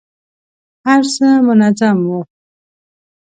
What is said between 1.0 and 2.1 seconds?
څه منظم